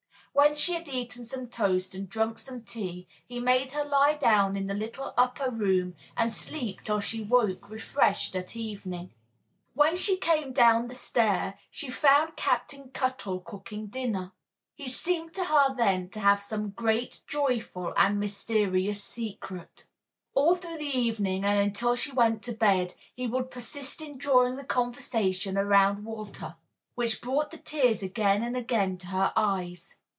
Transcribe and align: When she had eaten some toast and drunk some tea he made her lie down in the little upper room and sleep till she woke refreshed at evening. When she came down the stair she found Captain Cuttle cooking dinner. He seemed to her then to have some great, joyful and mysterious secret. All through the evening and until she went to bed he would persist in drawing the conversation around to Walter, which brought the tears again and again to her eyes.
When 0.33 0.55
she 0.55 0.71
had 0.73 0.87
eaten 0.87 1.25
some 1.25 1.47
toast 1.47 1.93
and 1.93 2.07
drunk 2.09 2.39
some 2.39 2.63
tea 2.63 3.05
he 3.27 3.41
made 3.41 3.73
her 3.73 3.83
lie 3.83 4.15
down 4.15 4.55
in 4.55 4.67
the 4.67 4.73
little 4.73 5.13
upper 5.17 5.49
room 5.51 5.93
and 6.15 6.33
sleep 6.33 6.81
till 6.83 7.01
she 7.01 7.21
woke 7.21 7.69
refreshed 7.69 8.33
at 8.37 8.55
evening. 8.55 9.11
When 9.73 9.93
she 9.97 10.15
came 10.15 10.53
down 10.53 10.87
the 10.87 10.93
stair 10.93 11.59
she 11.69 11.89
found 11.89 12.37
Captain 12.37 12.91
Cuttle 12.91 13.41
cooking 13.41 13.87
dinner. 13.87 14.31
He 14.73 14.87
seemed 14.87 15.33
to 15.33 15.43
her 15.43 15.75
then 15.75 16.07
to 16.11 16.21
have 16.21 16.41
some 16.41 16.69
great, 16.69 17.19
joyful 17.27 17.93
and 17.97 18.17
mysterious 18.17 19.03
secret. 19.03 19.85
All 20.33 20.55
through 20.55 20.77
the 20.77 20.85
evening 20.97 21.43
and 21.43 21.59
until 21.59 21.95
she 21.97 22.13
went 22.13 22.41
to 22.43 22.53
bed 22.53 22.93
he 23.13 23.27
would 23.27 23.51
persist 23.51 23.99
in 24.01 24.17
drawing 24.17 24.55
the 24.55 24.63
conversation 24.63 25.57
around 25.57 25.97
to 25.97 26.01
Walter, 26.03 26.55
which 26.95 27.19
brought 27.21 27.51
the 27.51 27.57
tears 27.57 28.01
again 28.01 28.41
and 28.43 28.55
again 28.55 28.97
to 28.99 29.07
her 29.07 29.33
eyes. 29.35 29.97